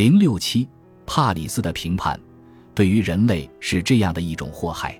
[0.00, 0.66] 零六七，
[1.04, 2.18] 帕里斯的评判
[2.74, 4.98] 对于人类是这样的一种祸害。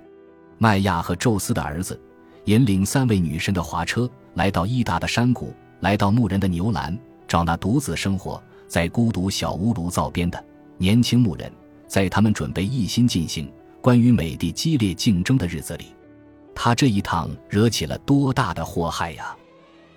[0.59, 1.99] 麦亚和宙斯的儿子
[2.45, 6.95] 引领三位女神的滑车来到伊达的山谷，来到牧人的牛栏，
[7.27, 10.45] 找那独自生活在孤独小屋炉灶边的
[10.77, 11.51] 年轻牧人。
[11.89, 15.87] 在他们准备一心进行关于美帝激烈竞争的日子里，
[16.55, 19.35] 他这一趟惹起了多大的祸害呀！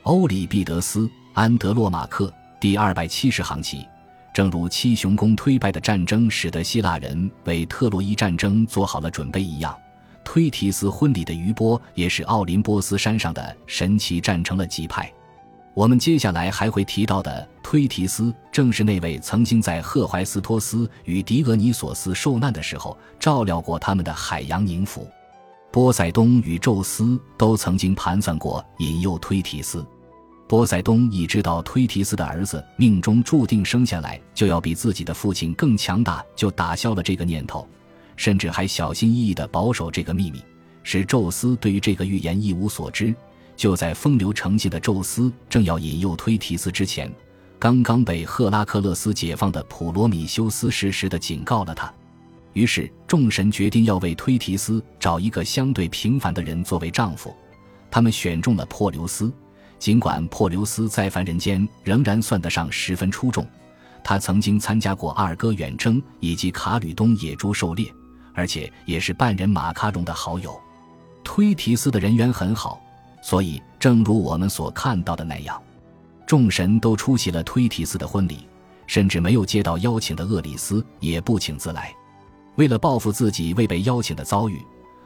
[0.03, 1.01] 欧里庇得斯
[1.33, 2.27] 《安德洛马克》
[2.61, 3.85] 第二百七十行起，
[4.33, 9.77] 正如七雄宫推败的战争使得希腊人为特洛伊战争做好了准备一样，
[10.25, 15.11] 推提斯婚礼的余波也使奥林波斯山上的神奇战成了极派。
[15.75, 25.07] 我们接下来还会提到的推提斯，正是那位曾经在赫淮斯托斯与狄俄尼索斯受难的时候照料过他们的海洋宁府。
[25.71, 29.83] 波塞冬与宙斯都曾经盘算过引诱推提斯。
[30.53, 37.67] 波塞冬一知道推提斯的儿子命中注定生下来就要比自己的父亲更强大，就打消了这个念头，
[38.15, 40.43] 甚至还小心翼翼地保守这个秘密，
[40.83, 43.15] 使宙斯对于这个预言一无所知。
[43.55, 47.11] 就在风流成性的宙斯正要引诱推提斯之前，
[47.57, 51.91] 刚刚被赫拉克勒斯解放的普罗米修斯适时的警告了他。
[52.53, 57.35] 于是众神决定要为推提斯找一个相对平凡的人作为丈夫。
[57.89, 59.33] 他们选中了珀留斯，
[59.83, 63.45] 尽管珀留斯在凡人间仍然算得上十分出众。
[64.01, 67.93] 他曾经参加过阿尔戈远征以及卡吕冬野猪狩猎，
[68.33, 70.57] 而且也是半人马卡戎的好友。
[71.21, 72.81] 推提斯的人缘很好。
[73.21, 75.61] 所以，正如我们所看到的那样，
[76.25, 78.47] 众神都出席了推提斯的婚礼，
[78.87, 81.93] 甚至没有接到邀请的厄里斯也不请自来。
[82.55, 84.61] 为了报复自己未被邀请的遭遇，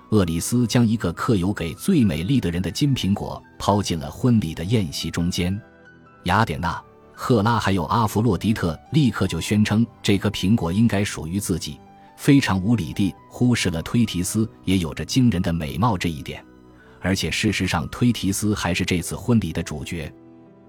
[0.10, 5.60] 厄里斯将一个刻有给最美丽的人的金苹果抛进了婚礼的宴席中间。
[6.24, 6.82] 雅典娜、
[7.14, 11.78] 赫拉还有阿弗洛狄特立刻就宣称这颗苹果应该属于自己，
[12.16, 16.44] 非常无理地忽视了推提斯也有着惊人的美貌这一点。
[17.02, 20.12] 而且，事实上，推提斯还是这次婚礼的主角。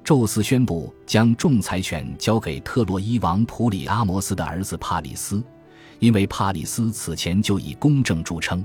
[0.03, 5.43] 宙斯宣布将仲裁权交给特洛伊王普里阿摩斯的儿子帕里斯，
[6.01, 8.65] 因为帕里斯此前就以公正著称。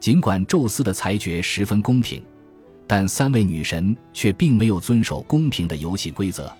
[0.00, 2.24] 尽管宙斯的裁决十分公平，
[2.86, 6.50] 但三位女神却并没有遵守公平的游戏规则。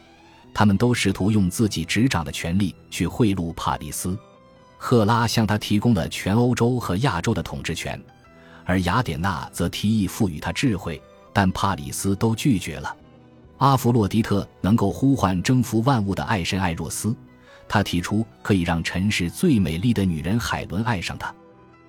[0.52, 4.18] 他们都试图用自己执掌的权力去贿赂帕里斯。
[4.76, 8.00] 赫拉向他提供了全欧洲和亚洲的统治权。
[8.66, 11.00] 而雅典娜则提议赋予他智慧，
[11.32, 12.94] 但帕里斯都拒绝了。
[13.58, 17.14] 阿弗洛狄特能够呼唤征服万物的爱神艾若斯，
[17.68, 21.34] 他提出可以让尘世最美丽的女人海伦爱上他。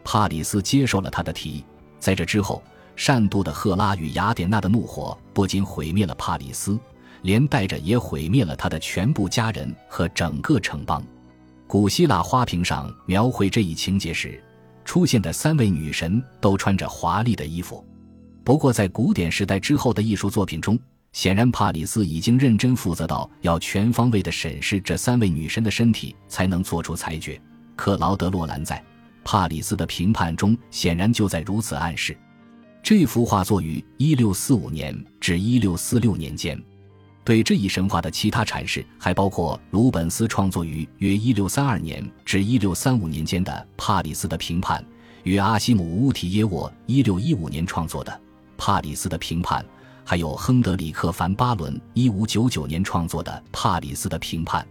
[0.03, 1.63] 帕里斯接受了他的提议。
[1.99, 2.63] 在这之后，
[2.95, 6.79] 善妒的赫拉与雅典娜的怒火不仅毁灭了帕里斯，
[7.21, 11.03] 连带着也毁灭了他的全部家人和整个城邦。
[11.67, 14.41] 古希腊花瓶上描绘这一情节时。
[14.83, 17.85] 出现的三位女神都穿着华丽的衣服，
[18.43, 20.77] 不过在古典时代之后的艺术作品中，
[21.13, 27.39] 显然帕里斯已经认真负责到要全方位的审视这三位女神的身体，才能做出裁决。
[27.75, 28.75] 克劳德·洛兰在
[29.23, 32.17] 《帕里斯的评判》中显然就在如此暗示。
[32.83, 36.61] 这幅画作于1645年至1646年间。
[37.23, 44.81] 对这一神话的其他阐释还包括鲁本斯创作于约1632年至1635年间的《帕里斯的评判》，
[45.23, 48.11] 与阿西姆乌提耶沃1615年创作的
[48.57, 49.63] 《帕里斯的评判》，
[50.03, 54.63] 还有亨德里克·凡巴伦1599年创作的《帕里斯的评判》。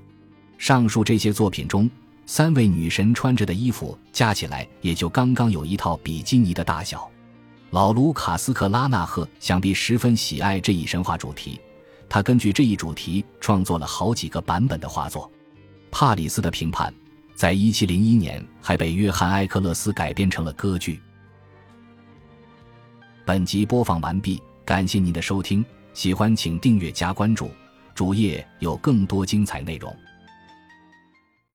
[0.59, 1.89] 上述这些作品中，
[2.33, 7.11] 三位女神穿着的衣服加起来也就刚刚有一套比基尼的大小。
[7.71, 11.61] 老卢卡斯克拉纳赫想必十分喜爱这一神话主题。
[12.09, 15.29] 他根据这一主题创作了好几个版本的画作，
[15.91, 16.89] 《帕里斯的评判》
[17.35, 21.03] 在一七零一年还被约翰·埃克勒斯改编成了歌剧。
[23.25, 25.65] 本集播放完毕，感谢您的收听，
[25.95, 27.51] 喜欢请订阅加关注，
[27.93, 29.93] 主页有更多精彩内容。